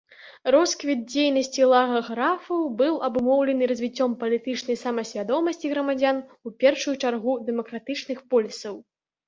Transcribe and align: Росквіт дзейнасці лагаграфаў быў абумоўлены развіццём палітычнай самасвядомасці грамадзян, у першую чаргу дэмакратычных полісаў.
Росквіт 0.53 0.99
дзейнасці 1.11 1.67
лагаграфаў 1.73 2.61
быў 2.79 2.97
абумоўлены 3.09 3.69
развіццём 3.73 4.17
палітычнай 4.23 4.81
самасвядомасці 4.85 5.65
грамадзян, 5.77 6.17
у 6.49 6.57
першую 6.67 6.95
чаргу 7.07 7.39
дэмакратычных 7.47 8.29
полісаў. 8.35 8.85